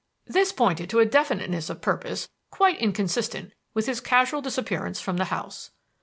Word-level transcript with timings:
This 0.25 0.51
pointed 0.51 0.89
to 0.89 0.99
a 0.99 1.05
definiteness 1.05 1.69
of 1.69 1.79
purpose 1.79 2.27
quite 2.49 2.79
inconsistent 2.79 3.53
with 3.75 3.85
his 3.85 4.01
casual 4.01 4.41
disappearance 4.41 4.99
from 4.99 5.17
the 5.17 5.25
house. 5.25 5.69